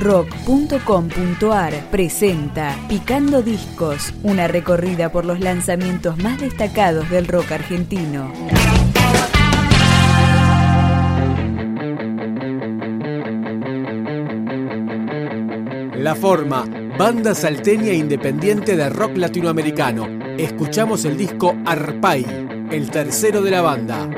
rock.com.ar 0.00 1.74
presenta 1.90 2.74
Picando 2.88 3.42
Discos, 3.42 4.14
una 4.22 4.48
recorrida 4.48 5.12
por 5.12 5.26
los 5.26 5.40
lanzamientos 5.40 6.16
más 6.18 6.40
destacados 6.40 7.10
del 7.10 7.28
rock 7.28 7.52
argentino. 7.52 8.32
La 15.96 16.14
Forma, 16.14 16.64
banda 16.98 17.34
salteña 17.34 17.92
independiente 17.92 18.76
de 18.76 18.88
rock 18.88 19.18
latinoamericano. 19.18 20.08
Escuchamos 20.38 21.04
el 21.04 21.18
disco 21.18 21.54
Arpay, 21.66 22.24
el 22.70 22.90
tercero 22.90 23.42
de 23.42 23.50
la 23.50 23.60
banda. 23.60 24.08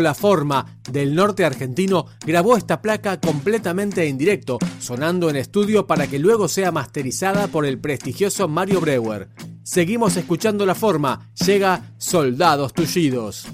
La 0.00 0.14
Forma 0.14 0.78
del 0.90 1.14
norte 1.14 1.44
argentino 1.44 2.06
grabó 2.24 2.56
esta 2.56 2.82
placa 2.82 3.20
completamente 3.20 4.06
en 4.08 4.18
directo, 4.18 4.58
sonando 4.80 5.30
en 5.30 5.36
estudio 5.36 5.86
para 5.86 6.06
que 6.06 6.18
luego 6.18 6.48
sea 6.48 6.72
masterizada 6.72 7.48
por 7.48 7.66
el 7.66 7.78
prestigioso 7.78 8.48
Mario 8.48 8.80
Breuer. 8.80 9.28
Seguimos 9.62 10.16
escuchando 10.16 10.66
La 10.66 10.74
Forma, 10.74 11.30
llega 11.44 11.94
Soldados 11.98 12.72
Tullidos. 12.72 13.46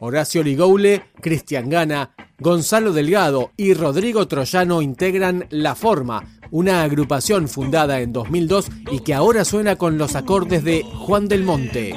Horacio 0.00 0.42
Ligoule, 0.42 1.02
Cristian 1.20 1.68
Gana, 1.68 2.14
Gonzalo 2.38 2.92
Delgado 2.92 3.52
y 3.56 3.74
Rodrigo 3.74 4.28
Troyano 4.28 4.80
integran 4.80 5.46
La 5.50 5.74
Forma, 5.74 6.24
una 6.50 6.82
agrupación 6.82 7.48
fundada 7.48 8.00
en 8.00 8.12
2002 8.12 8.68
y 8.92 9.00
que 9.00 9.14
ahora 9.14 9.44
suena 9.44 9.76
con 9.76 9.98
los 9.98 10.14
acordes 10.14 10.64
de 10.64 10.82
Juan 10.82 11.28
del 11.28 11.42
Monte. 11.42 11.94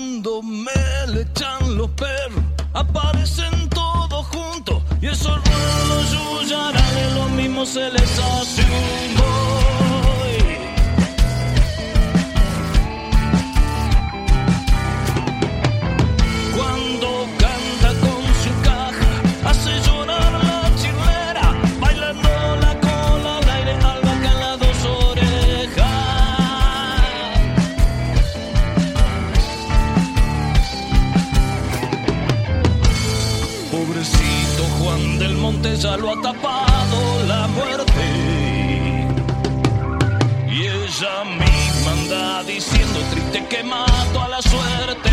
cuando 0.00 0.42
me 0.42 0.72
le 1.08 1.22
echan 1.22 1.76
los 1.76 1.90
perros, 1.90 2.42
aparecen 2.72 3.68
todos 3.68 4.26
juntos 4.28 4.82
y 5.02 5.08
esos 5.08 5.36
ruedos 5.44 6.10
yuyarales 6.42 7.12
lo 7.14 7.28
mismo 7.28 7.66
se 7.66 7.90
les 7.90 8.18
hace 8.18 8.62
un 8.62 9.16
gol. 9.16 9.69
Lo 35.96 36.10
ha 36.10 36.20
tapado 36.20 37.24
la 37.26 37.46
muerte. 37.48 38.04
Y 40.48 40.66
ella 40.66 41.24
misma 41.24 41.92
anda 41.92 42.42
diciendo 42.44 43.00
triste 43.10 43.46
que 43.48 43.62
mato 43.62 44.20
a 44.20 44.28
la 44.28 44.42
suerte. 44.42 45.10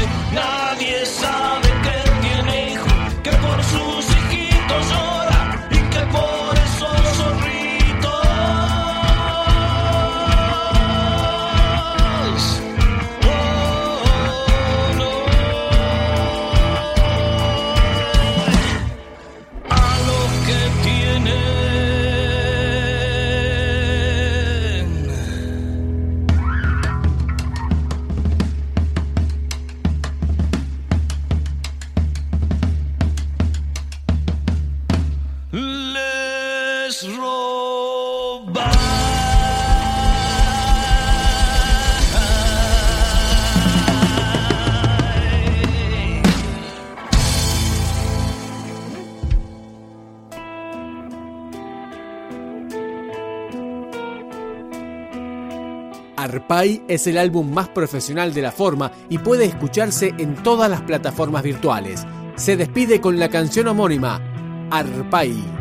Arpay 56.37 56.83
es 56.87 57.07
el 57.07 57.17
álbum 57.17 57.51
más 57.51 57.67
profesional 57.69 58.31
de 58.33 58.43
la 58.43 58.51
forma 58.51 58.91
y 59.09 59.17
puede 59.17 59.45
escucharse 59.45 60.13
en 60.19 60.35
todas 60.43 60.69
las 60.69 60.81
plataformas 60.81 61.41
virtuales. 61.41 62.05
Se 62.35 62.55
despide 62.55 63.01
con 63.01 63.17
la 63.19 63.29
canción 63.29 63.67
homónima, 63.67 64.21
Arpay. 64.69 65.56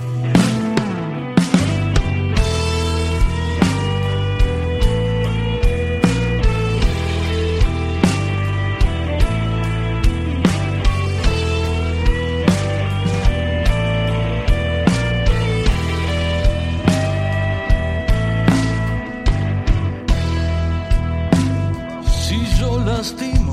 Si 22.26 22.44
yo 22.58 22.80
lastimo 22.80 23.45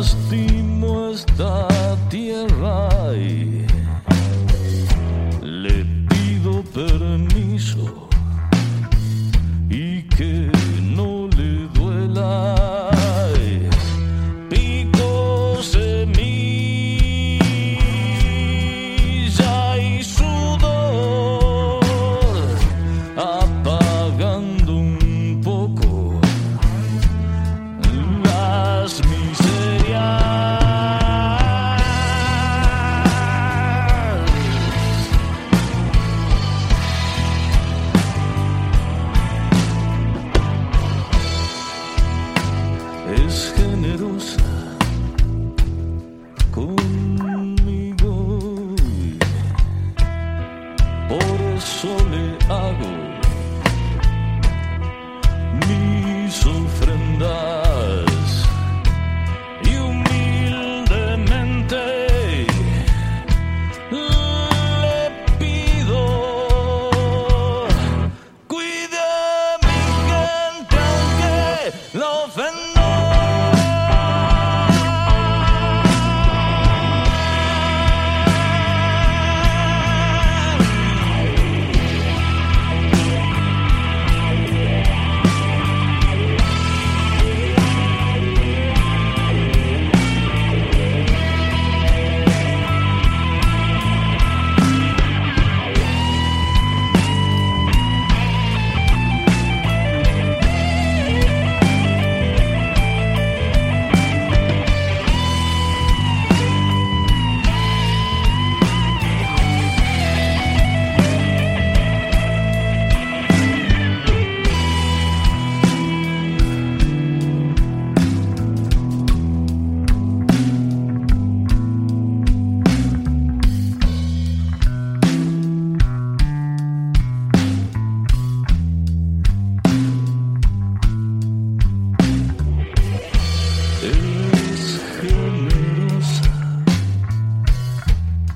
lastimo 0.00 1.10
esta 1.10 1.49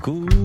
cool. 0.05 0.44